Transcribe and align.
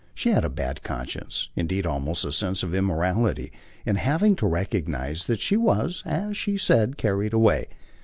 She 0.15 0.29
had 0.31 0.43
a 0.43 0.49
bad 0.49 0.81
conscience, 0.81 1.49
indeed 1.55 1.85
almost 1.85 2.25
a 2.25 2.31
sense 2.31 2.63
of 2.63 2.73
immorality, 2.73 3.51
in 3.85 3.97
having 3.97 4.35
to 4.37 4.47
recognise 4.47 5.27
that 5.27 5.39
she 5.39 5.55
was, 5.55 6.01
as 6.07 6.35
she 6.35 6.57
said, 6.57 6.97
carried 6.97 7.33
away. 7.33 7.67